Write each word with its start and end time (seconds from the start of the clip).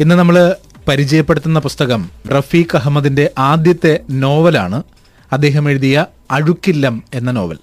ഇന്ന് 0.00 0.14
നമ്മൾ 0.14 0.36
പരിചയപ്പെടുത്തുന്ന 0.88 1.58
പുസ്തകം 1.58 2.00
റഫീഖ് 2.28 2.76
അഹമ്മദിന്റെ 2.76 3.30
ആദ്യത്തെ 3.38 3.92
നോവലാണ്. 4.22 4.78
അദ്ദേഹം 5.32 5.68
എഴുതിയ 5.70 6.06
അഴുക്കില്ലം 6.30 6.96
എന്ന 7.14 7.30
novel. 7.38 7.58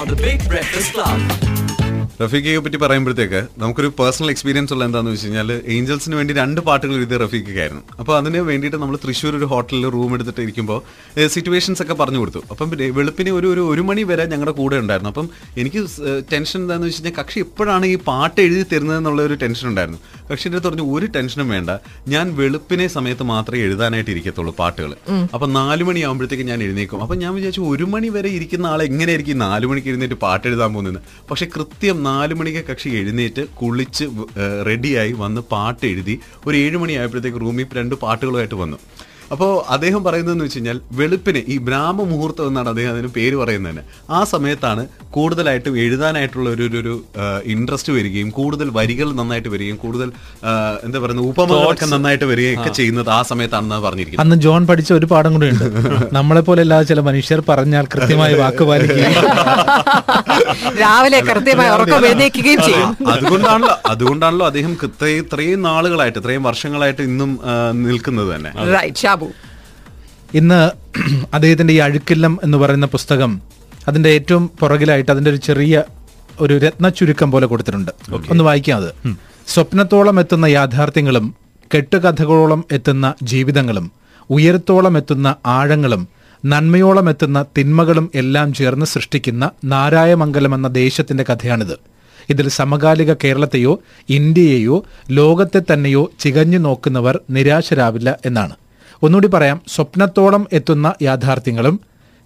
On 0.00 0.06
the 0.12 0.20
Big 0.26 0.40
Breakfast 0.52 0.90
Club. 0.94 1.53
റഫീഖയെ 2.22 2.58
പറ്റി 2.64 2.78
പറയുമ്പോഴത്തേക്ക് 2.82 3.40
നമുക്കൊരു 3.60 3.88
പേഴ്സണൽ 4.00 4.28
എക്സ്പീരിയൻസ് 4.32 4.72
ഉള്ള 4.74 4.82
എന്താണെന്ന് 4.88 5.12
വെച്ച് 5.14 5.28
കഴിഞ്ഞാൽ 5.28 5.50
ഏഞ്ചൽസിന് 5.76 6.14
വേണ്ടി 6.18 6.32
രണ്ട് 6.40 6.60
പാട്ടുകൾ 6.68 6.94
എഴുതിയ 6.98 7.18
റഫീഖക്കായിരുന്നു. 7.22 7.82
അപ്പോൾ 8.00 8.14
അതിന് 8.18 8.40
വേണ്ടിയിട്ട് 8.50 8.78
നമ്മൾ 8.82 8.96
തൃശ്ശൂർ 9.04 9.34
ഒരു 9.38 9.46
ഹോട്ടലിൽ 9.52 9.86
റൂം 9.96 10.12
എടുത്തിട്ട് 10.16 10.42
ഇരിക്കുമ്പോൾ 10.46 10.78
സിറ്റുവേഷൻസ് 11.34 11.82
ഒക്കെ 11.84 11.94
പറഞ്ഞു 12.02 12.20
കൊടുത്തു. 12.22 12.42
അപ്പം 12.52 12.70
വെളുപ്പിന് 12.98 13.32
ഒരു 13.38 13.48
ഒരു 13.54 13.64
ഒരു 13.72 13.84
മണി 13.88 14.04
വരെ 14.10 14.26
ഞങ്ങളുടെ 14.32 14.54
കൂടെ 14.60 14.78
ഉണ്ടായിരുന്നു. 14.82 15.12
അപ്പം 15.14 15.28
എനിക്ക് 15.62 15.82
ടെൻഷൻ 16.32 16.58
എന്താണെന്ന് 16.62 16.88
വെച്ച് 16.90 17.00
കഴിഞ്ഞാൽ 17.00 17.16
കക്ഷി 17.20 17.40
എപ്പോഴാണ് 17.46 17.86
ഈ 17.94 17.96
പാട്ട് 18.10 18.38
എഴുതി 18.46 18.64
തരുന്നത് 18.74 18.98
എന്നുള്ള 19.00 19.22
ഒരു 19.28 19.36
ടെൻഷൻ 19.42 19.66
ഉണ്ടായിരുന്നു. 19.72 20.00
കക്ഷിന്റെ 20.30 20.56
അടുത്ത് 20.56 20.68
പറഞ്ഞു 20.68 20.86
ഒരു 20.96 21.06
ടെൻഷനും 21.14 21.48
വേണ്ട. 21.54 21.70
ഞാൻ 22.14 22.26
വെളുപ്പിനെ 22.40 22.86
സമയത്ത് 22.96 23.24
മാത്രമേ 23.32 23.60
എഴുതാനായിട്ട് 23.66 24.10
ഇരിക്കത്തുള്ളൂ 24.14 24.54
പാട്ടുകൾ. 24.60 24.92
അപ്പം 25.34 25.48
മണി 25.58 25.82
മണിയാകുമ്പോഴത്തേക്ക് 25.88 26.46
ഞാൻ 26.50 26.60
എഴുന്നേക്കും 26.66 27.02
അപ്പം 27.06 27.18
ഞാൻ 27.24 27.32
വിചാരിച്ചു 27.38 27.62
ഒരു 27.72 27.86
മണി 27.94 28.08
വരെ 28.16 28.30
ഇരിക്കുന്ന 28.38 28.66
ആളെ 28.72 28.84
എങ്ങനെയായിരിക്കും 28.90 29.38
നാലു 29.46 29.64
നാല് 29.64 29.66
മണിക്ക് 29.70 29.88
എഴുന്നേറ്റ് 29.92 30.18
പാട്ട് 30.24 30.46
എഴുതാൻ 30.48 30.70
പോകുന്നത് 30.74 31.00
പക്ഷെ 31.30 31.46
കൃത്യം 31.56 31.96
നാലു 32.10 32.34
മണിക്ക് 32.34 32.62
കക്ഷി 32.70 32.90
എഴുന്നേറ്റ് 33.00 33.42
കുളിച്ച് 33.60 34.04
റെഡിയായി 34.68 35.12
വന്ന് 35.24 35.40
പാട്ട് 35.52 35.84
എഴുതി 35.92 36.14
ഒരു 36.46 36.56
ഏഴ് 36.56 36.76
മണിയായപ്പോഴത്തേക്ക് 36.82 37.40
റൂമിൽ 37.46 37.66
രണ്ട് 37.80 37.94
പാട്ടുകളുമായിട്ട് 38.04 38.56
വന്നു. 38.62 38.78
അപ്പോൾ 39.30 39.52
അദ്ദേഹം 39.74 40.00
പറയുന്നതെന്ന് 40.04 40.44
വെച്ച് 40.44 40.58
കഴിഞ്ഞാൽ 40.58 40.78
വെളുപ്പിന് 40.92 41.40
ഈ 41.46 41.56
ബ്രാഹ്മ 41.66 42.02
മുഹൂർത്തം 42.10 42.48
എന്നാണ് 42.48 42.68
അദ്ദേഹം 42.68 42.92
അതിന് 42.94 43.10
പേര് 43.14 43.36
പറയുന്നത് 43.36 43.70
തന്നെ 43.70 43.82
ആ 44.10 44.20
സമയത്താണ് 44.32 44.82
കൂടുതലായിട്ടും 45.16 45.74
എഴുതാനായിട്ടുള്ള 45.82 46.48
ഒരു 46.54 46.64
ഒരു- 46.80 46.98
ഇൻട്രസ്റ്റ് 47.54 47.92
വരികയും 47.96 48.28
കൂടുതൽ 48.38 48.68
വരികൾ 48.78 49.08
നന്നായിട്ട് 49.18 49.50
വരികയും 49.54 49.78
കൂടുതൽ 49.84 50.08
എന്താ 50.86 50.98
പറയുന്നത് 51.02 51.28
ഉപമകളൊക്കെ 51.30 51.86
നന്നായിട്ട് 51.92 52.26
വരികയും 52.32 52.58
ഒക്കെ 52.58 52.72
ചെയ്യുന്നത് 52.78 53.10
ആ 53.10 53.20
സമയത്താണെന്നാണ് 53.30 53.84
പറഞ്ഞിരിക്കുന്നത്. 53.86 54.24
അന്ന് 54.24 54.36
ജോൺ 54.44 54.62
പഠിച്ച 54.70 54.90
ഒരു 54.98 55.08
പാഠം 55.12 55.32
കൂടെ 55.36 55.48
ഉണ്ട്. 55.52 55.66
നമ്മളെ 56.18 56.42
പോലെ 56.48 56.62
അല്ലാതെ 56.64 56.86
ചില 56.90 57.00
മനുഷ്യർ 57.08 57.42
പറഞ്ഞാൽ 57.50 57.86
കൃത്യമായി 57.94 58.36
വാക്ക് 58.42 58.64
പാലിക്കുകയും 58.64 59.12
രാവിലെ 60.82 61.18
കൃത്യമായി 61.28 61.70
ഉറക്കം 61.74 62.02
ചെയ്യും. 62.60 62.90
അതുകൊണ്ടാണല്ലോ 63.14 63.74
അതുകൊണ്ടാണല്ലോ 63.92 64.46
അദ്ദേഹം 64.50 64.72
ഇത്രയും 64.80 65.20
ഇത്രയും 65.24 65.60
നാളുകളായിട്ട് 65.66 66.18
ഇത്രയും 66.20 66.42
വർഷങ്ങളായിട്ട് 66.48 67.02
ഇന്നും 67.10 67.30
നിൽക്കുന്നത് 67.84 68.28
തന്നെ. 68.34 68.50
റൈറ്റ് 68.74 69.02
ഷാബു. 69.02 69.23
ഇന്ന് 70.34 70.60
അദ്ദേഹത്തിന്റെ 71.34 71.74
ഈ 71.74 71.76
അഴുക്കില്ലം 71.76 72.38
എന്ന് 72.44 72.58
പറയുന്ന 72.58 72.86
പുസ്തകം 72.86 73.32
അതിന്റെ 73.88 74.08
ഏറ്റവും 74.08 74.50
പുറകിലായിട്ട് 74.60 75.10
അതിന്റെ 75.10 75.30
ഒരു 75.30 75.36
ചെറിയ 75.36 75.84
ഒരു 76.40 76.58
രത്ന 76.58 76.88
ചുരുക്കം 76.88 77.30
പോലെ 77.30 77.46
കൊടുത്തിട്ടുണ്ട്. 77.46 77.90
ഒന്ന് 78.30 78.44
വായിക്കാം 78.44 78.76
അത്. 78.76 78.90
സ്വപ്നത്തോളം 79.48 80.20
എത്തുന്ന 80.20 80.46
യാഥാർത്ഥ്യങ്ങളും 80.46 81.26
കെട്ടുകഥകളോളം 81.74 82.64
എത്തുന്ന 82.72 83.14
ജീവിതങ്ങളും 83.22 83.86
ഉയരത്തോളം 84.30 84.96
എത്തുന്ന 84.96 85.36
ആഴങ്ങളും 85.46 86.02
നന്മയോളം 86.44 87.10
എത്തുന്ന 87.10 87.44
തിന്മകളും 87.58 88.10
എല്ലാം 88.14 88.52
ചേർന്ന് 88.52 88.86
സൃഷ്ടിക്കുന്ന 88.86 89.50
നാരായമംഗലം 89.64 90.54
എന്ന 90.54 90.68
ദേശത്തിന്റെ 90.68 91.24
കഥയാണിത്. 91.24 91.76
ഇതിൽ 92.30 92.48
സമകാലിക 92.48 93.14
കേരളത്തെയോ 93.14 93.72
ഇന്ത്യയെയോ 94.08 94.76
ലോകത്തെ 95.10 95.60
തന്നെയോ 95.72 96.10
ചികഞ്ഞു 96.20 96.58
നോക്കുന്നവർ 96.58 97.20
നിരാശരാവില്ല 97.30 98.18
എന്നാണ്. 98.26 98.54
ഒന്നുകൂടി 99.04 99.28
പറയാം. 99.28 99.58
സ്വപ്നത്തോളം 99.68 100.46
എത്തുന്ന 100.52 100.94
യാഥാർത്ഥ്യങ്ങളും 101.02 101.76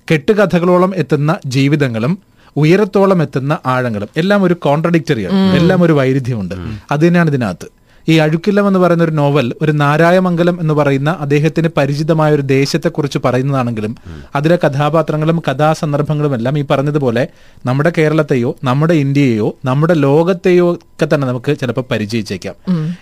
കെട്ടുകഥകളോളം 0.09 0.93
എത്തുന്ന 0.95 1.37
ജീവിതങ്ങളും 1.47 2.13
ഉയരത്തോളം 2.57 3.23
എത്തുന്ന 3.23 3.59
ആഴങ്ങളും 3.67 4.09
എല്ലാം 4.17 4.43
ഒരു 4.43 4.55
കോൺട്രഡിക്റ്ററിയാണ് 4.55 5.41
എല്ലാം 5.57 5.83
ഒരു 5.83 5.93
വൈരുദ്ധ്യമുണ്ട്. 5.93 6.55
അത് 6.91 7.01
തന്നെയാണ് 7.01 7.31
ഇതിനകത്ത്. 7.31 7.78
ഈ 8.09 8.19
അഴുക്കില്ലം 8.19 8.67
എന്ന് 8.67 8.79
പറയുന്ന 8.79 9.05
ഒരു 9.05 9.11
നോവൽ 9.11 9.53
ഒരു 9.63 9.73
നാരായമംഗലം 9.73 10.61
എന്ന് 10.61 10.75
പറയുന്ന 10.75 11.17
അദ്ദേഹത്തിന് 11.21 11.69
പരിചിതമായ 11.77 12.33
ഒരു 12.33 12.43
ദേശത്തെക്കുറിച്ച് 12.43 13.19
പറയുന്നതാണെങ്കിലും 13.25 13.97
അതിലെ 14.35 14.59
കഥാപാത്രങ്ങളും 14.67 15.43
കഥാസന്ദർഭങ്ങളും 15.51 16.35
എല്ലാം 16.35 16.59
ഈ 16.59 16.65
പറഞ്ഞതുപോലെ 16.71 17.29
നമ്മുടെ 17.67 17.93
കേരളത്തെയോ 17.99 18.57
നമ്മുടെ 18.65 18.95
ഇന്ത്യയെയോ 18.95 19.57
നമ്മുടെ 19.65 19.95
ലോകത്തെയോ 19.95 20.73
ഒക്കെ 20.73 21.15
തന്നെ 21.15 21.27
നമുക്ക് 21.29 21.59
ചിലപ്പോൾ 21.61 21.85
പരിചയിച്ചേക്കാം. 21.91 22.55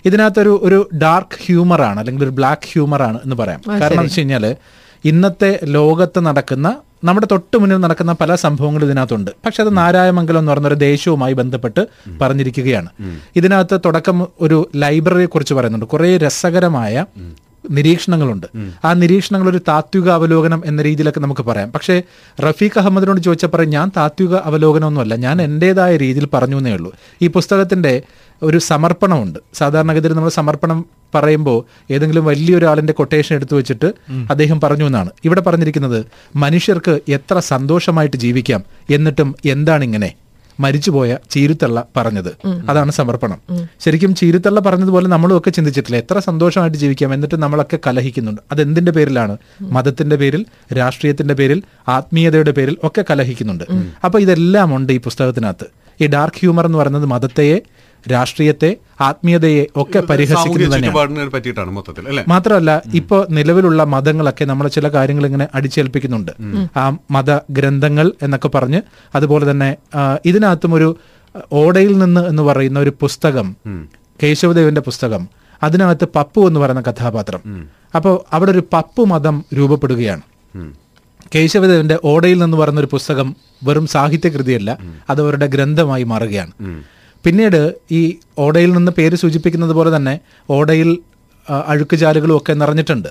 ഇതിനകത്തൊരു 0.05 0.59
ഒരു 0.63 0.89
ഡാർക്ക് 0.95 1.39
ഹ്യൂമർ 1.45 1.81
ആണ് 1.81 1.99
അല്ലെങ്കിൽ 1.99 2.23
ഒരു 2.23 2.31
ബ്ലാക്ക് 2.31 2.67
ഹ്യൂമർ 2.73 3.03
ആണ് 3.03 3.19
എന്ന് 3.23 3.35
പറയാം. 3.35 3.61
കാരണം 3.81 3.93
എന്ന് 3.93 4.03
വെച്ച് 4.03 4.19
കഴിഞ്ഞാൽ 4.19 4.55
ഇന്നത്തെ 5.05 5.59
ലോകത്ത് 5.63 6.19
നടക്കുന്ന 6.25 6.67
നമ്മുടെ 7.03 7.27
തൊട്ട് 7.31 7.57
മുന്നിൽ 7.57 7.77
നടക്കുന്ന 7.77 8.11
പല 8.11 8.35
സംഭവങ്ങളും 8.35 8.85
ഇതിനകത്തുണ്ട്. 8.85 9.31
പക്ഷെ 9.45 9.63
അത് 9.63 9.77
നാരായമംഗലം 9.77 10.39
എന്ന് 10.39 10.51
പറഞ്ഞൊരു 10.51 10.73
ദേശവുമായി 10.73 11.33
ബന്ധപ്പെട്ട് 11.33 11.87
പറഞ്ഞിരിക്കുകയാണ്. 12.21 12.89
ഇതിനകത്ത് 13.35 13.79
തുടക്കം 13.85 14.27
ഒരു 14.41 14.69
ലൈബ്രറിയെ 14.75 15.25
കുറിച്ച് 15.25 15.53
പറയുന്നുണ്ട്. 15.53 15.85
കുറേ 15.85 16.17
രസകരമായ 16.17 17.05
നിരീക്ഷണങ്ങളുണ്ട്. 17.69 18.47
ആ 18.85 18.93
നിരീക്ഷണങ്ങൾ 18.93 19.49
ഒരു 19.49 19.59
താത്വിക 19.67 20.09
അവലോകനം 20.09 20.63
എന്ന 20.65 20.81
രീതിയിലൊക്കെ 20.81 21.19
നമുക്ക് 21.19 21.41
പറയാം. 21.41 21.71
പക്ഷേ 21.71 22.01
റഫീഖ് 22.39 22.79
അഹമ്മദിനോട് 22.79 23.21
ചോദിച്ചപ്പോൾ 23.21 23.65
ഞാൻ 23.65 23.91
താത്വിക 23.97 24.35
അവലോകനമൊന്നുമല്ല. 24.35 25.15
ഞാൻ 25.15 25.41
എന്റെതായ 25.41 25.97
രീതിയിൽ 25.97 26.25
പറഞ്ഞു 26.25 26.57
എന്നേ 26.57 26.71
ഉള്ളൂ. 26.71 26.93
ഈ 27.21 27.27
പുസ്തകത്തിന്റെ 27.27 28.01
ഒരു 28.43 28.57
സമർപ്പണമുണ്ട്. 28.57 29.39
സാധാരണഗതിയിൽ 29.53 30.13
നമ്മൾ 30.13 30.29
സമർപ്പണം 30.29 30.85
പറയുമ്പോൾ 31.15 31.65
ഏതെങ്കിലും 31.93 32.25
വലിയൊരാളിന്റെ 32.25 32.93
കൊട്ടേഷൻ 32.93 33.35
എടുത്തു 33.35 33.55
വെച്ചിട്ട് 33.55 33.93
അദ്ദേഹം 34.29 34.61
പറഞ്ഞു 34.61 34.85
എന്നാണ്. 34.85 35.09
ഇവിടെ 35.25 35.41
പറഞ്ഞിരിക്കുന്നത് 35.41 36.05
മനുഷ്യർക്ക് 36.35 36.99
എത്ര 37.09 37.39
സന്തോഷമായിട്ട് 37.39 38.17
ജീവിക്കാം 38.17 38.63
എന്നിട്ടും 38.89 39.35
എന്താണിങ്ങനെ? 39.45 40.13
മരിച്ചുപോയ 40.59 41.17
ചീരുത്തള്ള 41.29 41.85
പറഞ്ഞത്. 41.97 42.29
അതാണ് 42.69 42.91
സമർപ്പണം. 42.91 43.39
ശരിക്കും 43.79 44.15
ചീരുത്തള്ള 44.15 44.59
പറഞ്ഞതുപോലെ 44.59 45.07
നമ്മളും 45.07 45.37
ഒക്കെ 45.37 45.49
ചിന്തിച്ചിട്ടില്ല. 45.49 45.97
എത്ര 45.97 46.19
സന്തോഷമായിട്ട് 46.19 46.77
ജീവിക്കാം 46.77 47.13
എന്നിട്ട് 47.13 47.41
നമ്മളൊക്കെ 47.41 47.79
കലഹിക്കുന്നുണ്ട്. 47.87 48.41
അത് 48.51 48.61
എന്തിന്റെ 48.61 48.91
പേരിലാണ് 48.91 49.37
മതത്തിന്റെ 49.61 50.15
പേരിൽ 50.15 50.45
രാഷ്ട്രീയത്തിന്റെ 50.77 51.33
പേരിൽ 51.33 51.63
ആത്മീയതയുടെ 51.87 52.51
പേരിൽ 52.51 52.77
ഒക്കെ 52.83 53.05
കലഹിക്കുന്നുണ്ട്. 53.09 53.63
അപ്പൊ 54.05 54.19
ഇതെല്ലാം 54.19 54.75
ഉണ്ട് 54.75 54.93
ഈ 54.93 54.97
പുസ്തകത്തിനകത്ത്. 54.97 55.67
ഈ 56.01 56.07
ഡാർക്ക് 56.07 56.37
ഹ്യൂമർ 56.39 56.65
എന്ന് 56.65 56.77
പറയുന്നത് 56.77 57.05
മതത്തെയെ 57.05 57.57
രാഷ്ട്രീയത്തെ 58.11 58.77
ആത്മീയതയെ 59.01 59.67
ഒക്കെ 59.75 59.99
പരിഹസിക്കുന്നത് 59.99 60.75
തന്നെയാണ്. 60.75 60.95
മൊത്തത്തിൽ 61.71 62.07
അല്ലെ? 62.07 62.23
മാത്രമല്ല 62.27 62.81
ഇപ്പൊ 62.93 63.25
നിലവിലുള്ള 63.29 63.83
മതങ്ങളൊക്കെ 63.83 64.45
നമ്മളെ 64.45 64.69
ചില 64.69 64.87
കാര്യങ്ങൾ 64.87 65.25
ഇങ്ങനെ 65.25 65.47
അടിച്ചേൽപ്പിക്കുന്നുണ്ട്. 65.55 66.31
ആ 66.77 66.97
മത 67.11 67.39
ഗ്രന്ഥങ്ങൾ 67.51 68.11
എന്നൊക്കെ 68.21 68.47
പറഞ്ഞ് 68.47 68.81
അതുപോലെ 69.15 69.51
തന്നെ 69.51 69.77
ഇതിനകത്തും 70.25 70.73
ഒരു 70.73 70.89
ഓടയിൽ 71.51 71.97
നിന്ന് 71.97 72.21
എന്ന് 72.27 72.43
പറയുന്ന 72.43 72.79
ഒരു 72.79 72.93
പുസ്തകം 72.99 73.55
കേശവദേവന്റെ 74.23 74.81
പുസ്തകം 74.81 75.29
അതിനകത്ത് 75.63 76.05
പപ്പു 76.15 76.47
എന്ന് 76.47 76.59
പറയുന്ന 76.59 76.81
കഥാപാത്രം. 76.81 77.41
അപ്പോൾ 77.95 78.15
അവിടെ 78.33 78.51
ഒരു 78.51 78.63
പപ്പു 78.73 79.03
മതം 79.03 79.45
രൂപപ്പെടുകയാണ് 79.53 80.21
കേശവദേവന്റെ 81.35 81.97
ഓടയിൽ 82.11 82.37
നിന്ന് 82.43 82.57
ഒരു 82.83 82.89
പുസ്തകം 82.95 83.27
വെറും 83.67 83.85
സാഹിത്യകൃതിയല്ല 83.95 84.71
അത് 85.09 85.19
അവരുടെ 85.21 85.47
ഗ്രന്ഥമായി 85.55 86.05
മാറുകയാണ്. 86.13 86.53
പിന്നീട് 87.25 87.61
ഈ 87.99 88.01
ഓടയിൽ 88.45 88.71
നിന്ന് 88.77 88.91
പേര് 88.97 89.15
സൂചിപ്പിക്കുന്നത് 89.15 89.73
പോലെ 89.77 89.91
തന്നെ 89.95 90.13
ഓടയിൽ 90.49 90.89
അഴുക്കുചാലുകളും 91.71 92.35
ഒക്കെ 92.37 92.53
നിറഞ്ഞിട്ടുണ്ട്. 92.61 93.09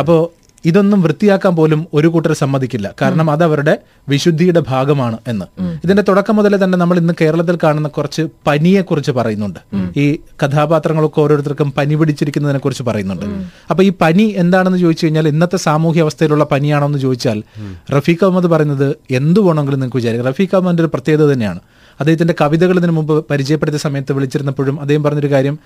അപ്പോൾ 0.00 0.20
ഇതൊന്നും 0.64 1.02
വൃത്തിയാക്കാൻ 1.02 1.56
പോലും 1.56 1.86
ഒരു 1.94 2.08
കൂട്ടർ 2.08 2.32
സമ്മതിക്കില്ല. 2.32 2.94
കാരണം 3.02 3.30
അത് 3.30 3.44
അവരുടെ 3.44 3.78
വിശുദ്ധിയുടെ 4.08 4.62
ഭാഗമാണ് 4.68 5.18
എന്ന്. 5.28 5.44
ഇതിന്റെ 5.84 6.02
തുടക്കം 6.08 6.36
മുതലേ 6.36 6.58
തന്നെ 6.64 6.78
നമ്മൾ 6.78 6.98
ഇന്ന് 6.98 7.14
കേരളത്തിൽ 7.20 7.58
കാണുന്ന 7.64 7.88
കുറച്ച് 7.88 8.22
പനിയെ 8.46 8.80
കുറിച്ച് 8.80 9.10
പറയുന്നുണ്ട് 9.10 9.60
ഈ 9.98 10.18
കഥാപാത്രങ്ങളൊക്കെ 10.44 11.20
ഓരോരുത്തർക്കും 11.20 11.72
പനി 11.72 11.94
പിടിച്ചിരിക്കുന്നതിനെ 11.94 12.58
കുറിച്ച് 12.58 12.82
പറയുന്നുണ്ട്. 12.82 13.26
അപ്പൊ 13.70 13.84
ഈ 13.84 13.92
പനി 14.00 14.34
എന്താണെന്ന് 14.36 14.78
ചോദിച്ചു 14.78 15.04
കഴിഞ്ഞാൽ 15.04 15.28
ഇന്നത്തെ 15.28 15.56
സാമൂഹ്യ 15.56 16.02
അവസ്ഥയിലുള്ള 16.02 16.44
പനിയാണോ 16.44 16.86
എന്ന് 16.86 16.98
ചോദിച്ചാൽ 16.98 17.42
റഫീഖ് 17.96 18.24
അഹമ്മദ് 18.24 18.46
പറയുന്നത് 18.46 18.96
എന്ത് 19.10 19.40
വേണമെങ്കിലും 19.40 19.80
നിങ്ങൾക്ക് 19.80 19.96
വിചാരിക്കാം. 19.96 20.26
റഫീഖ് 20.26 20.56
അഹമ്മദിന്റെ 20.56 20.82
ഒരു 20.82 20.90
പ്രത്യേകത 20.94 21.32
തന്നെയാണ്. 21.32 21.60
അദ്ദേഹത്തിന്റെ 22.00 22.34
കവിതകൾ 22.40 22.76
ഇതിനു 22.76 22.92
മുമ്പ് 22.92 23.26
പരിചയപ്പെടുത്തിയ 23.30 23.78
സമയത്ത് 23.78 24.12
വിളിച്ചിരുന്നപ്പോഴും 24.12 24.80
അദ്ദേഹം 24.80 25.02
പറഞ്ഞൊരു 25.02 25.30
കാര്യം 25.30 25.58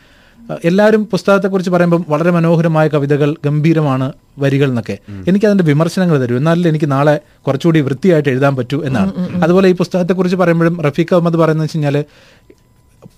എല്ലാവരും 0.65 1.07
പുസ്തകത്തെക്കുറിച്ച് 1.07 1.71
പറയുമ്പോൾ 1.71 2.05
വളരെ 2.09 2.31
മനോഹരമായ 2.31 2.89
കവിതകൾ 2.89 3.37
ഗംഭീരമാണ് 3.45 4.13
വരികൾ 4.39 4.69
എന്നൊക്കെ. 4.69 4.99
എനിക്ക് 5.29 5.47
അതിന്റെ 5.47 5.65
വിമർശനങ്ങൾ 5.65 6.23
തരും. 6.23 6.37
എന്നാലും 6.37 6.69
എനിക്ക് 6.69 6.93
നാളെ 6.93 7.21
കുറച്ചുകൂടി 7.47 7.81
വൃത്തിയായിട്ട് 7.81 8.29
എഴുതാൻ 8.29 8.57
പറ്റൂ 8.57 8.83
എന്നാണ്. 8.85 9.13
അതുപോലെ 9.43 9.69
ഈ 9.69 9.73
പുസ്തകത്തെക്കുറിച്ച് 9.73 10.37
പറയുമ്പോഴും 10.37 10.81
റഫീഖ് 10.81 11.15
അഹമ്മദ് 11.15 11.37
പറയുന്നത് 11.37 11.65
വെച്ച് 11.65 11.77
കഴിഞ്ഞാൽ 11.77 12.05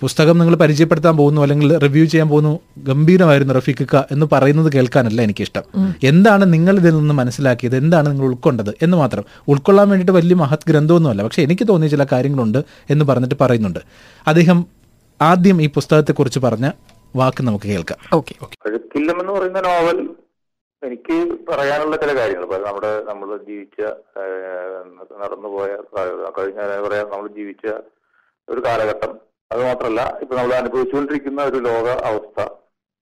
പുസ്തകം 0.00 0.38
നിങ്ങൾ 0.38 0.56
പരിചയപ്പെടുത്താൻ 0.56 1.16
പോകുന്നു 1.16 1.42
അല്ലെങ്കിൽ 1.42 1.78
റിവ്യൂ 1.78 2.04
ചെയ്യാൻ 2.04 2.28
പോകുന്നു 2.28 2.60
ഗംഭീരമായിരുന്നു 2.78 3.54
റഫീഖിക്ക 3.54 3.96
എന്ന് 3.96 4.26
പറയുന്നത് 4.32 4.72
കേൾക്കാനല്ല 4.72 5.22
എനിക്കിഷ്ടം. 5.22 5.62
എന്താണ് 6.04 6.52
നിങ്ങൾ 6.52 6.76
ഇതിൽ 6.76 6.96
നിന്ന് 6.96 7.14
മനസ്സിലാക്കിയത്? 7.14 7.76
എന്താണ് 7.76 8.10
നിങ്ങൾ 8.10 8.24
ഉൾക്കൊണ്ടത്? 8.24 8.74
എന്ന് 8.82 8.96
മാത്രം. 8.96 9.24
ഉൾക്കൊള്ളാൻ 9.48 9.88
വേണ്ടിയിട്ട് 9.88 10.12
വലിയ 10.12 10.34
മഹത് 10.34 10.58
ഗ്രന്ഥമൊന്നുമല്ല. 10.68 11.22
പക്ഷെ 11.22 11.42
എനിക്ക് 11.42 11.68
തോന്നിയ 11.68 11.88
ചില 11.88 12.06
കാര്യങ്ങളുണ്ട് 12.12 12.64
എന്ന് 12.90 13.04
പറഞ്ഞിട്ട് 13.04 13.34
പറയുന്നുണ്ട്. 13.40 13.78
അദ്ദേഹം 14.26 14.66
ആദ്യം 15.22 15.62
ഈ 15.62 15.68
പുസ്തകത്തെക്കുറിച്ച് 15.68 16.38
പറഞ്ഞ 16.40 16.70
വാക്ക് 17.20 17.42
നമുക്ക് 17.48 17.68
കേൾക്കാം. 17.72 17.98
ഓക്കെ. 18.18 18.34
അഴുക്കില്ലം 18.66 19.16
എന്ന് 19.22 19.32
പറയുന്ന 19.36 19.60
നോവൽ 19.68 19.98
എനിക്ക് 20.82 21.16
പറയാനുള്ള 21.48 21.96
ചില 22.02 22.12
കാര്യങ്ങൾ. 22.18 22.46
നമ്മുടെ 22.68 22.92
നമ്മൾ 23.10 23.28
ജീവിച്ച 23.50 23.80
നടന്നുപോയ 25.22 25.70
കഴിഞ്ഞ 26.38 26.60
പറയാം 26.86 27.06
നമ്മൾ 27.12 27.28
ജീവിച്ച 27.38 27.66
ഒരു 28.48 28.60
കാലഘട്ടം. 28.66 29.12
അത് 29.50 29.62
മാത്രമല്ല 29.68 30.02
ഇപ്പൊ 30.22 30.34
നമ്മൾ 30.38 30.52
അനുഭവിച്ചുകൊണ്ടിരിക്കുന്ന 30.60 31.40
ഒരു 31.50 31.58
ലോക 31.68 31.86
അവസ്ഥ. 32.10 32.38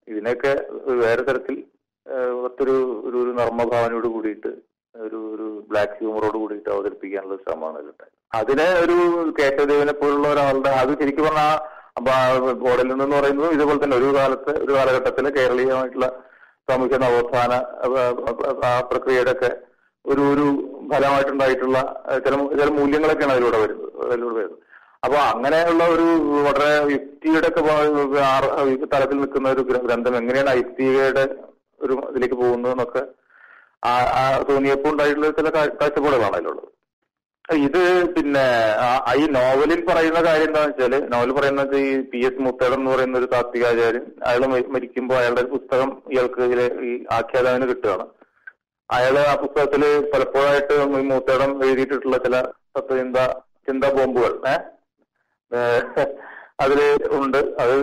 ഇതിനൊക്കെ 0.09 0.53
വേറെ 1.05 1.23
തരത്തിൽ 1.29 1.57
മറ്റൊരു 2.45 2.47
ഒത്തൊരു 2.47 2.77
ഒരു 3.09 3.19
ഒരു 3.23 3.33
നർമ്മഭാവനയോട് 3.41 4.09
കൂടിയിട്ട് 4.15 4.51
ഒരു 4.95 5.19
ഒരു 5.35 5.47
ബ്ലാക്ക് 5.71 5.97
ഹ്യൂമറോട് 5.99 6.39
കൂടിയിട്ട് 6.43 6.71
അവതരിപ്പിക്കാനുള്ള 6.75 7.37
ശ്രമമാണ് 7.45 7.77
ഇതിലുണ്ടായത് 7.83 8.17
അതിനെ 8.39 8.67
ഒരു 8.85 8.97
കേശവദേവനെ 9.39 9.95
പോലുള്ള 10.01 10.27
ഒരാളുടെ 10.35 10.73
അത് 10.81 10.93
ശരിക്കും 11.01 11.27
പറഞ്ഞാൽ 11.29 11.55
ബോർഡിൽ 12.61 12.87
നിന്നെന്ന് 12.89 13.17
പറയുന്നത് 13.17 13.53
ഇതുപോലെ 13.53 13.85
തന്നെ 13.85 13.97
ഒരു 13.97 14.15
കാലത്ത് 14.17 14.53
ഒരു 14.65 14.73
കാലഘട്ടത്തിൽ 14.73 15.31
കേരളീയമായിട്ടുള്ള 15.31 16.09
സാമൂഹ്യ 16.69 16.99
നവോത്ഥാന 16.99 17.53
ആ 18.65 18.81
പ്രക്രിയയുടെ 18.91 19.31
ഒക്കെ 19.31 19.51
ഒരു 20.05 20.23
ഒരു 20.33 20.45
ഫലമായിട്ടുണ്ടായിട്ടുള്ള 20.93 21.79
ചില 22.25 22.35
ചില 22.53 22.69
മൂല്യങ്ങളൊക്കെയാണ് 22.71 23.33
അതിലൂടെ 23.33 23.59
വരുന്നത് 23.59 24.05
അതിലൂടെ 24.07 24.35
വരുന്നത്. 24.35 24.59
അപ്പൊ 25.05 25.17
അങ്ങനെയുള്ള 25.25 25.85
ഒരു 25.87 26.07
വളരെ 26.47 26.93
യുക്തിയുടെ 26.93 27.49
ഒക്കെ 27.49 27.63
തലത്തിൽ 28.87 29.21
നിൽക്കുന്ന 29.21 29.49
ഒരു 29.49 29.63
ഗ്രന്ഥം 29.87 30.17
എങ്ങനെയാണ് 30.17 30.51
ആ 30.51 30.53
യുക്തിയുടെ 30.53 31.25
ഒരു 31.81 31.95
ഇതിലേക്ക് 32.11 32.35
പോകുന്നതെന്നൊക്കെ 32.35 33.03
ആ- 33.85 34.11
ആ 34.15 34.43
തോന്നിയപ്പോൾ 34.49 34.89
ഉണ്ടായിട്ടുള്ള 34.89 35.31
ചില 35.31 35.49
കാഴ്ചപ്പാടുകളാണ് 35.51 36.33
അതിലുള്ളത്. 36.33 36.69
ഇത് 37.65 37.83
പിന്നെ 38.17 38.45
ഈ 39.21 39.25
നോവലിൽ 39.37 39.81
പറയുന്ന 39.89 40.21
കാര്യം 40.27 40.49
എന്താണെന്ന് 40.49 40.75
വെച്ചാൽ 40.75 40.95
നോവൽ 41.13 41.31
പറയുന്നത് 41.39 41.75
ഈ 41.87 41.91
പി 42.11 42.21
എസ് 42.29 42.43
മുത്തേടൻ 42.47 42.79
എന്ന് 42.79 42.91
പറയുന്ന 42.93 43.21
ഒരു 43.21 43.29
താത്വികാചാര്യൻ 43.35 44.05
അയാൾ 44.29 44.43
മരിക്കുമ്പോൾ 44.75 45.17
അയാളുടെ 45.21 45.43
ഒരു 45.45 45.51
പുസ്തകം 45.55 45.91
ഇയാൾക്ക് 46.15 46.41
ഇതിലെ 46.49 46.67
ഈ 46.89 46.93
ആഖ്യാതാവിന് 47.19 47.67
കിട്ടുകയാണ്. 47.71 48.07
അയാൾ 48.91 49.17
ആ 49.31 49.35
പുസ്തകത്തിൽ 49.45 49.83
പലപ്പോഴായിട്ട് 50.13 50.75
ഈ 51.01 51.05
മൂത്തേടം 51.11 51.51
എഴുതിയിട്ടുള്ള 51.67 52.19
ചില 52.27 52.37
തത്വചിന്ത 52.77 53.19
ചിന്താ 53.69 53.91
ബോംബുകൾ 53.97 54.33
ഏഹ് 55.53 56.07
അതിൽ 56.65 56.81
ഉണ്ട്. 57.19 57.39
അത് 57.63 57.75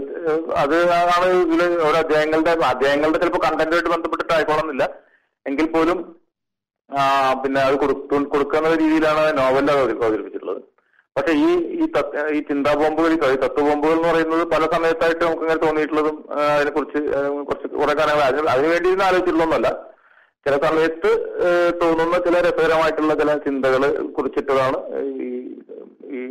അത് 0.63 0.77
ആണ് 1.15 1.27
ഇതിൽ 1.43 1.61
ഓരോ 1.87 1.97
അധ്യായങ്ങളുടെ 2.03 2.51
അധ്യായങ്ങളുടെ 2.71 3.19
ചിലപ്പോൾ 3.23 3.43
കണ്ടന്റുമായിട്ട് 3.47 3.91
ബന്ധപ്പെട്ടിട്ട് 3.95 4.33
ആയിക്കോളന്നില്ല. 4.37 4.83
എങ്കിൽ 5.45 5.67
പോലും 5.75 5.99
പിന്നെ 7.41 7.59
അത് 7.61 7.75
കൊടുത്തു 7.75 8.17
കൊടുക്കുന്ന 8.33 8.69
രീതിയിലാണ് 8.73 9.23
നോവലിൽ 9.37 9.71
അത് 9.73 9.81
അവതരിപ്പിച്ചിട്ടുള്ളത്. 9.99 10.61
പക്ഷെ 11.15 11.33
ഈ 11.39 11.49
ഈ 11.75 11.85
ഈ 12.35 12.39
ചിന്താ 12.49 12.71
ബോംബുകൾ 12.79 13.11
ഈ 13.13 13.37
തത്വ 13.43 13.61
ബോംബുകൾ 13.67 13.95
എന്ന് 13.95 14.07
പറയുന്നത് 14.09 14.43
പല 14.51 14.63
സമയത്തായിട്ട് 14.73 15.21
നമുക്ക് 15.25 15.43
ഇങ്ങനെ 15.45 15.61
തോന്നിയിട്ടുള്ളതും 15.65 16.17
അതിനെ 16.53 16.71
കുറിച്ച് 16.71 16.99
കുറച്ച് 17.47 17.67
കുറെ 17.75 17.93
കാലങ്ങൾ 17.99 18.23
അതിന് 18.23 18.49
അതിനുവേണ്ടി 18.53 18.89
ഇന്ന് 18.89 19.05
ആലോചിച്ചിട്ടുള്ളതൊന്നല്ല 19.07 19.69
ചില 20.45 20.57
സമയത്ത് 20.65 21.09
തോന്നുന്ന 21.81 22.17
ചില 22.27 22.35
രസകരമായിട്ടുള്ള 22.39 23.13
ചില 23.13 23.31
ചിന്തകൾ 23.45 23.83
കുറിച്ചിട്ടതാണ് 24.17 24.77
ഈ 25.23 25.29
ഈ 26.11 26.21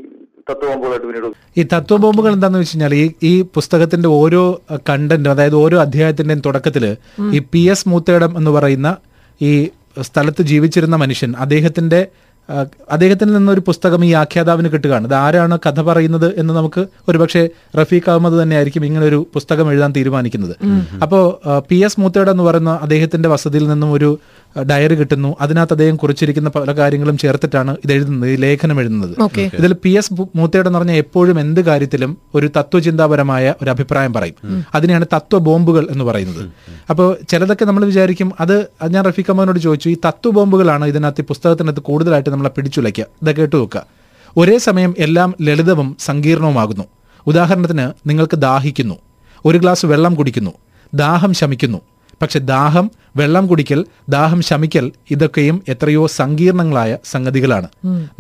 തത്വ 0.50 0.66
ബോംബുകൾ 0.70 1.32
ഈ 1.56 1.64
തത്വബോംബുകൾ 1.72 2.30
എന്താണെന്ന് 2.32 2.60
വെച്ച് 2.62 2.74
കഴിഞ്ഞാൽ 2.74 2.94
ഈ 2.94 3.04
ഈ 3.22 3.34
പുസ്തകത്തിന്റെ 3.56 4.10
ഓരോ 4.20 4.42
കണ്ടന്റും 4.90 5.32
അതായത് 5.32 5.56
ഓരോ 5.56 5.78
അധ്യായത്തിന്റെയും 5.80 6.44
തുടക്കത്തിൽ 6.46 6.84
ഈ 7.32 7.40
പി 7.52 7.62
എസ് 7.70 7.88
മൂത്തേടം 7.88 8.32
എന്ന് 8.38 8.50
പറയുന്ന 8.50 8.90
ഈ 9.40 9.52
സ്ഥലത്ത് 10.02 10.42
ജീവിച്ചിരുന്ന 10.42 10.96
മനുഷ്യൻ 10.96 11.36
അദ്ദേഹത്തിന്റെ 11.36 12.00
ആ, 12.00 12.25
അദ്ദേഹത്തിൽ 12.92 13.28
നിന്നൊരു 13.32 13.62
പുസ്തകം 13.66 14.04
ഈ 14.04 14.12
ആഖ്യാതാവിന് 14.12 14.68
കിട്ടുകയാണ്. 14.68 15.06
ഇത് 15.06 15.14
ആരാണ് 15.14 15.58
കഥ 15.66 15.80
പറയുന്നത് 15.80 16.28
എന്ന് 16.40 16.54
നമുക്ക് 16.54 16.86
ഒരുപക്ഷെ 17.08 17.48
റഫീഖ് 17.78 18.10
അഹമ്മദ് 18.10 18.42
തന്നെയായിരിക്കും 18.42 18.86
ഇങ്ങനെ 18.86 19.06
ഒരു 19.06 19.26
പുസ്തകം 19.34 19.70
എഴുതാൻ 19.70 19.92
തീരുമാനിക്കുന്നത്. 19.96 20.56
അപ്പോൾ 21.02 21.24
പി 21.68 21.78
എസ് 21.86 22.00
മൂത്തേട 22.00 22.30
എന്ന് 22.30 22.42
പറയുന്ന 22.42 22.78
അദ്ദേഹത്തിന്റെ 22.82 23.28
വസതിയിൽ 23.28 23.68
നിന്നും 23.68 23.92
ഒരു 23.92 24.18
ഡയറി 24.68 24.94
കിട്ടുന്നു. 24.94 25.36
അതിനകത്ത് 25.40 25.72
അദ്ദേഹം 25.72 25.96
കുറിച്ചിരിക്കുന്ന 25.96 26.48
പല 26.48 26.72
കാര്യങ്ങളും 26.72 27.18
ചേർത്തിട്ടാണ് 27.18 27.76
ഇത് 27.84 27.92
എഴുതുന്നത് 27.92 28.30
ഈ 28.30 28.36
ലേഖനം 28.36 28.80
എഴുതുന്നത്. 28.80 29.14
ഇതിൽ 29.58 29.72
പി 29.84 29.90
എസ് 29.90 30.12
മൂത്തേട 30.38 30.66
എന്ന് 30.66 30.78
പറഞ്ഞാൽ 30.78 30.96
എപ്പോഴും 30.96 31.40
എന്ത് 31.40 31.60
കാര്യത്തിലും 31.60 32.16
ഒരു 32.34 32.50
തത്വചിന്താപരമായ 32.56 33.54
ഒരു 33.62 33.70
അഭിപ്രായം 33.70 34.12
പറയും. 34.12 34.64
അതിനെയാണ് 34.74 35.06
തത്വ 35.14 35.38
ബോംബുകൾ 35.38 35.86
എന്ന് 35.90 36.04
പറയുന്നത്. 36.04 36.44
അപ്പോൾ 36.90 37.16
ചിലതൊക്കെ 37.30 37.64
നമ്മൾ 37.64 37.84
വിചാരിക്കും 37.84 38.32
അത് 38.40 38.56
ഞാൻ 38.94 39.04
റഫീഖ് 39.04 39.30
അഹമ്മദിനോട് 39.30 39.58
ചോദിച്ചു 39.58 39.88
ഈ 39.88 39.96
തത്വ 40.06 40.30
ബോംബുകളാണ് 40.30 40.86
ഇതിനകത്ത് 40.86 41.20
ഈ 41.20 41.24
പുസ്തകത്തിനകത്ത് 41.24 41.80
കൂടുതലായിട്ട് 41.80 42.30
നമ്മളെ 42.36 42.50
പിടിച്ചുലയ്ക്കുക. 42.50 43.04
ഇത് 43.22 43.36
കേട്ടു 43.36 43.56
നോക്കുക. 43.56 43.86
ഒരേ 44.36 44.58
സമയം 44.58 44.94
എല്ലാം 44.98 45.34
ലളിതവും 45.42 45.96
സങ്കീർണവുമാകുന്നു. 46.00 46.84
ഉദാഹരണത്തിന് 47.26 47.92
നിങ്ങൾക്ക് 48.06 48.36
ദാഹിക്കുന്നു. 48.36 48.94
ഒരു 49.44 49.58
ഗ്ലാസ് 49.58 49.86
വെള്ളം 49.86 50.14
കുടിക്കുന്നു. 50.14 50.50
ദാഹം 50.94 51.32
ശമിക്കുന്നു. 51.32 51.78
പക്ഷെ 52.22 52.38
ദാഹം 52.38 52.90
വെള്ളം 53.16 53.46
കുടിക്കൽ 53.46 53.84
ദാഹം 54.08 54.42
ശമിക്കൽ 54.42 54.92
ഇതൊക്കെയും 55.10 55.62
എത്രയോ 55.68 56.06
സങ്കീർണങ്ങളായ 56.06 56.98
സംഗതികളാണ്. 57.04 57.68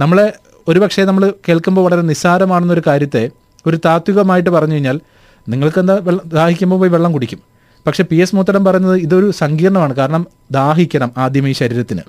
നമ്മളെ 0.00 0.32
ഒരുപക്ഷെ 0.68 1.02
നമ്മൾ 1.02 1.32
കേൾക്കുമ്പോൾ 1.48 1.82
വളരെ 1.82 2.02
നിസ്സാരമാണെന്നൊരു 2.02 2.82
കാര്യത്തെ 2.86 3.30
ഒരു 3.66 3.78
താത്വികമായിട്ട് 3.84 4.50
പറഞ്ഞു 4.50 4.74
കഴിഞ്ഞാൽ 4.74 5.00
നിങ്ങൾക്ക് 5.48 5.78
എന്താ 5.78 5.98
വെള്ളം 6.00 6.28
ദാഹിക്കുമ്പോൾ 6.28 6.76
പോയി 6.76 6.90
വെള്ളം 6.90 7.12
കുടിക്കും. 7.12 7.38
പക്ഷെ 7.86 8.02
പി 8.10 8.16
എസ് 8.22 8.34
മൂത്തടം 8.36 8.62
പറയുന്നത് 8.66 8.96
ഇതൊരു 9.06 9.28
സങ്കീർണമാണ്. 9.40 9.94
കാരണം 9.98 10.22
ദാഹിക്കണം 10.56 11.10
ആദ്യം 11.24 11.48
ഈ 11.48 11.52
ശരീരത്തിന്. 11.60 12.02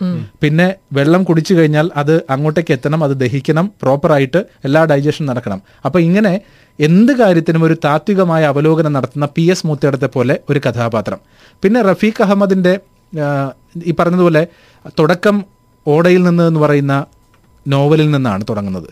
പിന്നെ 0.44 0.68
വെള്ളം 0.98 1.22
കുടിച്ചു 1.24 1.54
കഴിഞ്ഞാൽ 1.58 1.88
അത് 2.02 2.14
അങ്ങോട്ടേക്ക് 2.36 2.74
എത്തണം 2.78 3.02
അത് 3.08 3.14
ദഹിക്കണം 3.24 3.68
പ്രോപ്പറായിട്ട് 3.82 4.40
എല്ലാ 4.68 4.82
ഡൈജഷൻ 4.92 5.26
നടക്കണം. 5.32 5.62
അപ്പൊ 5.86 6.00
ഇങ്ങനെ 6.08 6.34
എന്ത് 6.88 7.12
കാര്യത്തിനും 7.22 7.64
ഒരു 7.68 7.76
താത്വികമായ 7.86 8.44
അവലോകനം 8.54 8.94
നടത്തുന്ന 8.94 9.28
പി 9.36 9.44
എസ് 9.54 9.68
മൂത്തേടത്തെ 9.68 10.10
പോലെ 10.16 10.38
ഒരു 10.50 10.62
കഥാപാത്രം. 10.66 11.20
പിന്നെ 11.64 11.82
റഫീഖ് 11.92 12.24
അഹമ്മദിന്റെ 12.26 12.74
ഈ 13.90 13.94
പറഞ്ഞതുപോലെ 14.00 14.44
തുടക്കം 15.00 15.38
ഓടയിൽ 15.86 16.22
നിന്ന് 16.30 16.44
എന്ന് 16.52 16.60
പറയുന്ന 16.60 16.96
നോവലിൽ 17.66 18.08
നിന്നാണ് 18.12 18.44
തുടങ്ങുന്നത്. 18.50 18.90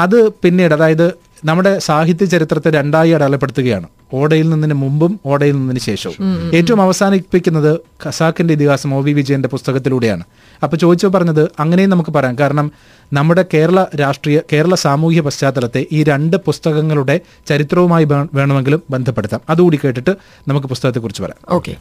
അത് 0.00 0.18
പിന്നീട് 0.42 0.74
അതായത് 0.78 1.06
നമ്മുടെ 1.44 1.78
സാഹിത്യ 1.78 2.24
ചരിത്രത്തെ 2.24 2.70
രണ്ടായി 2.70 3.10
അടയാളപ്പെടുത്തുകയാണ്. 3.10 3.88
ഓടയിൽ 4.14 4.48
നിന്നിന് 4.48 4.74
മുമ്പും 4.74 5.20
ഓടയിൽ 5.26 5.52
നിന്നിന് 5.52 5.78
ശേഷവും. 5.78 6.50
ഏറ്റവും 6.54 6.82
അവസാനിപ്പിക്കുന്നത് 6.82 7.80
ഖസാക്കിന്റെ 8.06 8.54
ഇതിഹാസം 8.54 8.94
ഒ 8.94 9.00
വി 9.00 9.12
വിജയന്റെ 9.12 9.48
പുസ്തകത്തിലൂടെയാണ്. 9.48 10.24
അപ്പൊ 10.62 10.76
ചോദിച്ചു 10.76 11.06
പറഞ്ഞത് 11.06 11.52
അങ്ങനെയും 11.60 11.90
നമുക്ക് 11.90 12.10
പറയാം. 12.10 12.38
കാരണം 12.38 12.72
നമ്മുടെ 13.12 13.44
കേരള 13.54 13.84
രാഷ്ട്രീയ 14.00 14.40
കേരള 14.52 14.74
സാമൂഹ്യ 14.74 15.20
പശ്ചാത്തലത്തെ 15.20 15.86
ഈ 15.92 16.02
രണ്ട് 16.02 16.36
പുസ്തകങ്ങളുടെ 16.36 17.20
ചരിത്രവുമായി 17.46 18.04
വേണമെങ്കിലും 18.34 18.82
ബന്ധപ്പെടുത്താം. 18.90 19.40
അതുകൂടി 19.50 19.80
കേട്ടിട്ട് 19.84 20.10
നമുക്ക് 20.48 20.66
പുസ്തകത്തെക്കുറിച്ച് 20.66 21.22
പറയാം. 21.22 21.54
ഓക്കെ. 21.54 21.76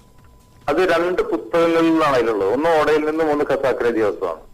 അത് 0.69 0.77
രണ്ട് 0.77 1.21
പുസ്തകങ്ങളിലാണ് 1.21 2.15
അതിലുള്ളത്. 2.15 2.53
ഒന്ന് 2.53 2.69
ഓടയിൽ 2.69 3.09
നിന്നും 3.09 3.31
ഒന്ന് 3.31 3.45
ഖസാക്കിന്റെ 3.51 3.91
ദിവസമാണ് 3.91 4.50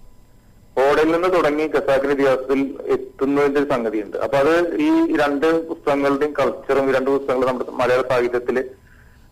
ഓടയിൽ 0.83 1.09
നിന്ന് 1.13 1.29
തുടങ്ങി 1.35 1.65
ഖസാക്കിന്റെ 1.75 2.15
ഇതിഹാസത്തിൽ 2.17 2.59
എത്തുന്നതിന്റെ 2.95 3.59
ഒരു 3.61 3.69
സംഗതിയുണ്ട്. 3.73 4.17
അപ്പൊ 4.25 4.37
അത് 4.43 4.53
ഈ 4.87 4.89
രണ്ട് 5.21 5.47
പുസ്തകങ്ങളുടെയും 5.69 6.33
കൾച്ചറും 6.39 6.89
ഈ 6.89 6.93
രണ്ട് 6.97 7.09
പുസ്തകങ്ങളും 7.15 7.49
നമ്മുടെ 7.51 7.77
മലയാള 7.81 8.03
സാഹിത്യത്തിൽ 8.11 8.57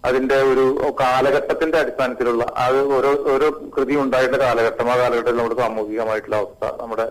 അതിന്റെ 0.07 0.37
ഒരു 0.51 0.65
കാലഘട്ടത്തിന്റെ 1.01 1.77
അടിസ്ഥാനത്തിലുള്ള 1.81 2.43
അത് 2.63 2.79
ഓരോ 2.95 3.11
ഓരോ 3.33 3.47
കൃതി 3.75 3.95
ഉണ്ടായിട്ടുള്ള 4.03 4.39
കാലഘട്ടം 4.47 4.89
ആ 4.93 4.95
കാലഘട്ടത്തിൽ 5.01 5.39
നമ്മുടെ 5.39 5.59
സാമൂഹികമായിട്ടുള്ള 5.61 6.37
അവസ്ഥ 6.41 6.65
നമ്മുടെ 6.81 7.07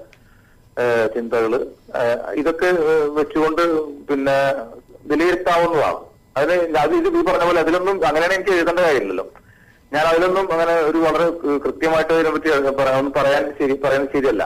ചിന്തകൾ 1.14 1.52
ഇതൊക്കെ 2.40 2.68
വെച്ചുകൊണ്ട് 3.18 3.62
പിന്നെ 4.08 4.36
വിലയിരുത്താവുന്നതാണ്. 5.10 6.00
അതിന് 6.38 6.78
അത് 6.84 6.92
ഇത് 7.00 7.08
പറഞ്ഞ 7.28 7.44
പോലെ 7.48 7.60
അതിലൊന്നും 7.64 7.96
അങ്ങനെയാണ് 8.08 8.34
എനിക്ക് 8.36 8.54
എഴുതേണ്ട 8.58 8.80
കാര്യമില്ലല്ലോ. 8.86 9.26
ഞാൻ 9.94 10.04
അതിലൊന്നും 10.10 10.46
അങ്ങനെ 10.54 10.74
ഒരു 10.90 10.98
വളരെ 10.98 11.26
കൃത്യമായിട്ട് 11.64 11.64
കൃത്യമായിട്ട് 11.64 12.12
അതിനെപ്പറ്റി 12.12 12.50
പറയാൻ 12.80 13.12
പറയാൻ 13.16 13.44
ശരി 13.58 13.74
പറയാൻ 13.84 14.04
ശരിയല്ല. 14.14 14.44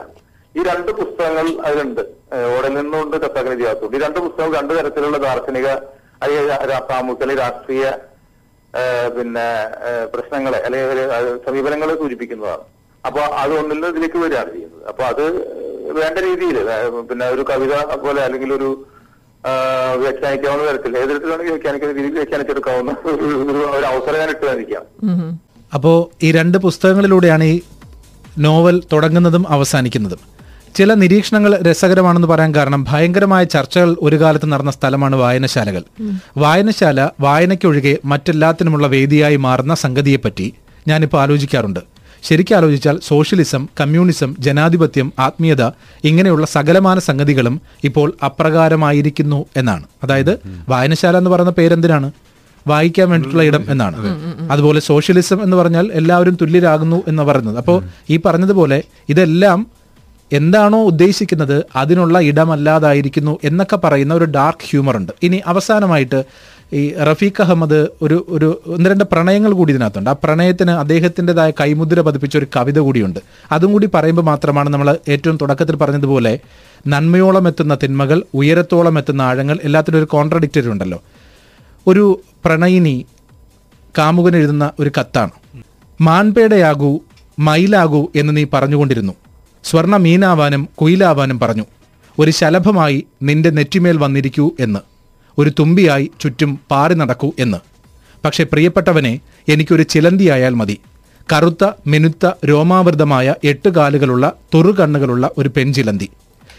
ഈ 0.57 0.63
രണ്ട് 0.69 0.91
പുസ്തകങ്ങൾ 0.99 1.47
അതിലുണ്ട്. 1.67 2.01
ഏഹ് 2.35 2.57
ഓടയിൽ 2.57 2.73
നിന്നുകൊണ്ട് 2.79 3.15
കത്താക്കിന് 3.23 3.55
ഇതിഹാസമുണ്ട്. 3.57 3.95
ഈ 3.97 3.99
രണ്ട് 4.05 4.19
പുസ്തകങ്ങൾ 4.25 4.53
രണ്ട് 4.59 4.73
തരത്തിലുള്ള 4.79 5.17
ദാർശനിക 5.25 5.67
അല്ലെങ്കിൽ 6.23 6.51
സാമൂഹിക 6.91 7.37
രാഷ്ട്രീയ 7.41 7.85
പിന്നെ 9.17 9.47
പ്രശ്നങ്ങളെ 10.13 10.59
അല്ലെങ്കിൽ 10.65 11.39
സമീപനങ്ങളെ 11.45 11.95
സൂചിപ്പിക്കുന്നതാണ്. 12.01 12.65
അപ്പൊ 13.05 13.21
അത് 13.41 13.53
ഒന്നിൽ 13.59 13.75
നിന്ന് 13.75 13.87
ഇതിലേക്ക് 13.87 14.19
വരികയാണ് 14.23 14.51
ചെയ്യുന്നത്. 14.55 14.83
അപ്പൊ 14.91 15.03
അത് 15.11 15.23
വേണ്ട 15.99 16.17
രീതിയിൽ 16.27 16.57
പിന്നെ 17.09 17.27
ഒരു 17.35 17.45
കവിത 17.49 17.75
പോലെ 18.05 18.21
അല്ലെങ്കിൽ 18.23 18.51
ഒരു 18.53 18.69
വ്യാഖ്യാനിക്കാവുന്ന 20.01 20.65
തരത്തിൽ. 20.69 20.97
ഏത് 20.97 21.09
തരത്തിലാണെങ്കിൽ 21.09 21.53
വ്യാഖ്യാനിക്കുന്ന 21.53 21.93
രീതിയിൽ 21.97 22.13
വ്യാഖ്യാനിച്ചെടുക്കാവുന്ന 22.13 22.91
ഒരു 23.77 23.85
അവസരം 23.91 24.19
ഞാൻ 24.19 24.29
ഇട്ട് 24.29 24.45
തന്നിരിക്കാം 24.45 24.83
അപ്പോൾ 25.73 26.25
ഈ 26.25 26.31
രണ്ട് 26.31 26.57
പുസ്തകങ്ങളിലൂടെയാണ് 26.57 27.43
ഈ 27.43 27.61
നോവൽ 28.37 28.83
തുടങ്ങുന്നതും 28.93 29.45
അവസാനിക്കുന്നതും. 29.49 30.21
ചില 30.75 30.93
നിരീക്ഷണങ്ങൾ 30.93 31.51
രസകരമാണെന്ന് 31.67 32.27
പറയാൻ 32.27 32.55
കാരണം 32.55 32.85
ഭയങ്കരമായ 32.89 33.43
ചർച്ചകൾ 33.43 33.95
ഒരു 34.01 34.17
കാലത്ത് 34.21 34.51
നടന്ന 34.51 34.71
സ്ഥലമാണ് 34.71 35.15
വായനശാലകൾ. 35.15 35.83
വായനശാല 36.37 37.09
വായനയ്ക്കൊഴികെ 37.19 37.97
മറ്റെല്ലാത്തിനുമുള്ള 38.05 38.87
വേദിയായി 38.87 39.35
മാറുന്ന 39.35 39.75
സംഗതിയെപ്പറ്റി 39.75 40.53
ഞാനിപ്പോൾ 40.87 41.21
ആലോചിക്കാറുണ്ട്. 41.21 41.79
ശരിക്കും 42.23 42.55
ആലോചിച്ചാൽ 42.57 42.99
സോഷ്യലിസം 43.07 43.67
കമ്മ്യൂണിസം 43.81 44.35
ജനാധിപത്യം 44.39 45.13
ആത്മീയത 45.19 45.63
ഇങ്ങനെയുള്ള 46.03 46.45
സകലമാന 46.45 46.99
സംഗതികളും 46.99 47.61
ഇപ്പോൾ 47.83 48.13
അപ്രകാരമായിരിക്കുന്നു 48.25 49.45
എന്നാണ്. 49.57 49.83
അതായത് 50.03 50.39
വായനശാല 50.69 51.17
എന്ന് 51.17 51.29
പറയുന്ന 51.29 51.51
പേരെന്തിനാണ്? 51.51 52.11
വായിക്കാൻ 52.67 53.09
വേണ്ടിയിട്ടുള്ള 53.09 53.43
ഇടം 53.43 53.65
എന്നാണ്. 53.69 53.97
അതുപോലെ 54.51 54.79
സോഷ്യലിസം 54.79 55.43
എന്ന് 55.43 55.57
പറഞ്ഞാൽ 55.57 55.89
എല്ലാവരും 55.93 56.37
തുല്യരാകുന്നു 56.41 57.03
എന്ന് 57.07 57.23
പറയുന്നത്. 57.23 57.57
അപ്പോൾ 57.57 57.83
ഈ 58.09 58.19
പറഞ്ഞതുപോലെ 58.25 58.83
ഇതെല്ലാം 59.09 59.67
എന്താണോ 60.31 60.83
ഉദ്ദേശിക്കുന്നത് 60.83 61.65
അതിനുള്ള 61.75 62.19
ഇടമല്ലാതായിരിക്കുന്നു 62.19 63.39
എന്നൊക്കെ 63.43 63.75
പറയുന്ന 63.75 64.13
ഒരു 64.13 64.25
ഡാർക്ക് 64.25 64.65
ഹ്യൂമർ 64.69 64.97
ഉണ്ട് 64.97 65.11
ഇനി 65.23 65.41
അവസാനമായിട്ട് 65.45 66.23
ഈ 66.73 66.93
റഫീഖ് 66.93 67.41
അഹമ്മദ് 67.41 67.87
ഒരു 68.01 68.25
ഒരു 68.29 68.61
ഒന്ന് 68.65 68.89
രണ്ട് 68.89 69.03
പ്രണയങ്ങൾ 69.03 69.51
കൂടി 69.51 69.73
ഇതിനകത്തുണ്ട്. 69.73 70.09
ആ 70.09 70.15
പ്രണയത്തിന് 70.23 70.71
അദ്ദേഹത്തിന്റെതായ 70.71 71.51
കൈമുദ്ര 71.51 72.01
പതിപ്പിച്ച 72.01 72.37
ഒരു 72.37 72.47
കവിത 72.55 72.79
കൂടിയുണ്ട്. 72.79 73.19
അതും 73.51 73.71
കൂടി 73.71 73.89
പറയുമ്പോൾ 73.93 74.21
മാത്രമാണ് 74.21 74.69
നമ്മൾ 74.69 74.97
ഏറ്റവും 75.09 75.37
തുടക്കത്തിൽ 75.41 75.75
പറഞ്ഞതുപോലെ 75.75 76.39
നന്മയോളം 76.87 77.47
എത്തുന്ന 77.47 77.77
തിന്മകൾ 77.83 78.23
ഉയരത്തോളം 78.33 78.97
എത്തുന്ന 78.97 79.21
ആഴങ്ങൾ 79.21 79.59
എല്ലാത്തിനും 79.63 79.97
ഒരു 79.97 80.05
കോൺട്രഡിക്റ്ററി 80.05 80.67
ഉണ്ടല്ലോ. 80.67 81.03
ഒരു 81.87 82.21
പ്രണയിനി 82.45 83.05
കാമുകൻ 83.97 84.37
എഴുതുന്ന 84.37 84.71
ഒരു 84.79 84.91
കത്താണ്. 84.99 85.63
മാൻപേടയാകൂ 86.01 86.99
മയിലാകൂ 87.39 88.07
എന്ന് 88.15 88.37
നീ 88.37 88.45
പറഞ്ഞുകൊണ്ടിരുന്നു. 88.53 89.13
സ്വർണ 89.63 89.97
മീനാവാനും 89.97 90.69
കുയിലാവാനും 90.75 91.39
പറഞ്ഞു. 91.39 91.65
ഒരു 92.19 92.31
ശലഭമായി 92.31 93.03
നിന്റെ 93.23 93.49
നെറ്റിമേൽ 93.49 93.97
വന്നിരിക്കൂ 93.97 94.51
എന്ന്. 94.59 94.88
ഒരു 95.39 95.51
തുമ്പിയായി 95.59 96.11
ചുറ്റും 96.21 96.59
പാറി 96.71 96.93
നടക്കൂ 96.93 97.31
എന്ന്. 97.39 97.57
പക്ഷെ 98.25 98.43
പ്രിയപ്പെട്ടവനെ 98.43 99.19
എനിക്കൊരു 99.47 99.83
ചിലന്തിയായാൽ 99.83 100.53
മതി. 100.53 100.77
കറുത്ത 101.33 101.71
മിനുത്ത 101.87 102.31
രോമാവൃതമായ 102.45 103.35
എട്ട് 103.43 103.69
കാലുകളുള്ള 103.69 104.33
തുറുകണ്ണുകളുള്ള 104.53 105.29
ഒരു 105.37 105.49
പെൺചിലന്തി. 105.57 106.09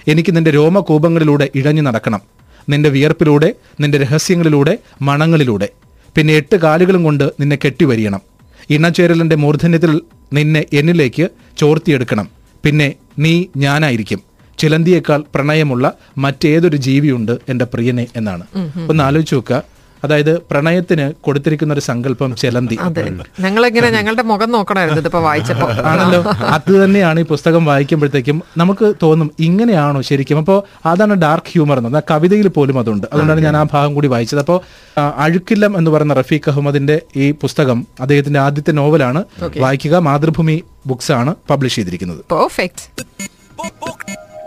എനിക്ക് 0.08 0.36
നിന്റെ 0.36 0.50
രോമകൂപങ്ങളിലൂടെ 0.50 1.48
ഇഴഞ്ഞു 1.54 1.82
നടക്കണം. 1.82 2.20
നിന്റെ 2.68 2.88
വിയർപ്പിലൂടെ 2.90 3.54
നിന്റെ 3.80 3.98
രഹസ്യങ്ങളിലൂടെ 3.98 4.78
മണങ്ങളിലൂടെ. 5.02 5.68
പിന്നെ 6.14 6.34
എട്ട് 6.34 6.56
കാലുകളും 6.56 7.04
കൊണ്ട് 7.04 7.32
നിന്നെ 7.40 7.58
കെട്ടിവരിയണം. 7.64 8.20
ഇണചേരലിന്റെ 8.70 9.36
മൂർധന്യത്തിൽ 9.36 10.00
നിന്നെ 10.32 10.64
എന്നിലേക്ക് 10.72 11.28
ചോർത്തിയെടുക്കണം. 11.58 12.28
പിന്നെ 12.64 12.94
നീ 13.18 13.44
ഞാനായിരിക്കും. 13.56 14.29
ചിലന്തിയേക്കാൾ 14.60 15.20
പ്രണയമുള്ള 15.34 15.92
മറ്റേതൊരു 16.18 16.76
ജീവിയുണ്ട് 16.86 17.34
എന്റെ 17.48 17.64
പ്രിയനെ 17.64 18.06
എന്നാണ്. 18.16 18.44
ഒന്ന് 18.88 19.02
ആലോചിച്ച് 19.04 19.34
നോക്കുക. 19.34 19.62
അതായത് 20.04 20.30
പ്രണയത്തിന് 20.50 21.06
കൊടുത്തിരിക്കുന്ന 21.20 21.72
ഒരു 21.74 21.80
സങ്കല്പം 21.80 22.36
ചിലന്തി. 22.36 22.76
ഞങ്ങളിങ്ങനെ 23.40 23.90
ഞങ്ങളുടെ 23.90 24.22
മുഖം 24.22 24.50
നോക്കണമായിരുന്നു 24.52 25.00
ഇതിപ്പോ 25.00 25.20
വായിച്ചപ്പോ. 25.20 25.66
ആണല്ലോ. 25.90 26.20
അത് 26.56 26.84
തന്നെയാണ് 26.84 27.20
ഈ 27.20 27.24
പുസ്തകം 27.24 27.64
വായിക്കുമ്പോഴത്തേക്കും 27.64 28.42
നമുക്ക് 28.56 28.86
തോന്നും 29.02 29.30
ഇങ്ങനെയാണോ 29.40 30.02
ശരിക്കും. 30.10 30.38
അപ്പോൾ 30.38 30.58
അതാണ് 30.88 31.14
ഡാർക്ക് 31.14 31.50
ഹ്യൂമർ 31.52 31.78
എന്ന് 31.78 31.88
പറഞ്ഞാൽ 31.88 32.06
കവിതയിൽ 32.10 32.48
പോലും 32.48 32.78
അതുണ്ട്. 32.78 33.06
അതുകൊണ്ടാണ് 33.12 33.40
ഞാൻ 33.40 33.56
ആ 33.56 33.62
ഭാഗം 33.72 33.94
കൂടി 33.94 34.08
വായിച്ചത്. 34.14 34.38
അപ്പോൾ 34.38 34.58
അഴുക്കില്ലം 35.16 35.78
എന്ന് 35.78 35.90
പറയുന്ന 35.90 36.14
റഫീഖ് 36.14 36.50
അഹമ്മദിന്റെ 36.50 36.96
ഈ 37.16 37.30
പുസ്തകം 37.44 37.86
അദ്ദേഹത്തിന്റെ 38.00 38.40
ആദ്യത്തെ 38.40 38.72
നോവലാണ് 38.80 39.24
വായിക്കുക. 39.58 39.96
മാതൃഭൂമി 40.08 40.56
ബുക്സ് 40.86 41.12
ആണ് 41.12 41.34
പബ്ലിഷ് 41.50 41.76
ചെയ്തിരിക്കുന്നത്. 41.76 42.24
Perfect 42.30 43.10